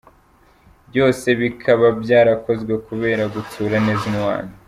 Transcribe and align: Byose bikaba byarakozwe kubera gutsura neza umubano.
Byose 0.89 1.27
bikaba 1.39 1.87
byarakozwe 2.01 2.73
kubera 2.87 3.23
gutsura 3.33 3.75
neza 3.85 4.03
umubano. 4.11 4.51